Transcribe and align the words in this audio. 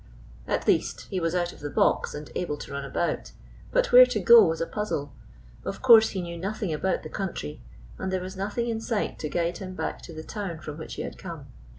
At 0.47 0.65
least 0.65 1.01
he 1.11 1.19
was 1.19 1.35
out 1.35 1.53
of 1.53 1.59
the 1.59 1.69
box 1.69 2.15
and 2.15 2.31
able 2.33 2.57
to 2.57 2.71
run 2.71 2.83
about; 2.83 3.33
but 3.71 3.91
where 3.91 4.07
to 4.07 4.19
go 4.19 4.43
was 4.43 4.59
a 4.59 4.65
puzzle. 4.65 5.13
Of 5.63 5.83
course, 5.83 6.09
he 6.09 6.23
knew 6.23 6.39
nothing 6.39 6.73
about 6.73 7.03
the 7.03 7.09
country, 7.09 7.61
and 7.99 8.11
there 8.11 8.19
was 8.19 8.35
nothing 8.35 8.67
in 8.67 8.81
sight 8.81 9.19
to 9.19 9.29
guide 9.29 9.59
him 9.59 9.75
back 9.75 10.01
to 10.01 10.11
the 10.15 10.23
town 10.23 10.59
from 10.59 10.79
which 10.79 10.95
he 10.95 11.03
had 11.03 11.19
come. 11.19 11.45